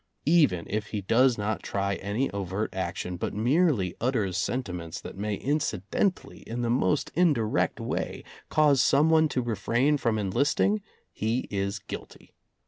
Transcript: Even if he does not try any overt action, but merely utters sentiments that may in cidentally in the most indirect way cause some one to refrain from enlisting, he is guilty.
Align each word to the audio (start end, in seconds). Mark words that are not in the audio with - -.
Even 0.25 0.65
if 0.67 0.87
he 0.87 1.01
does 1.01 1.37
not 1.37 1.61
try 1.61 1.93
any 1.97 2.27
overt 2.31 2.73
action, 2.73 3.17
but 3.17 3.35
merely 3.35 3.93
utters 4.01 4.35
sentiments 4.35 4.99
that 4.99 5.15
may 5.15 5.35
in 5.35 5.59
cidentally 5.59 6.41
in 6.47 6.63
the 6.63 6.71
most 6.71 7.11
indirect 7.13 7.79
way 7.79 8.23
cause 8.49 8.81
some 8.81 9.11
one 9.11 9.29
to 9.29 9.43
refrain 9.43 9.97
from 9.97 10.17
enlisting, 10.17 10.81
he 11.13 11.47
is 11.51 11.77
guilty. 11.77 12.33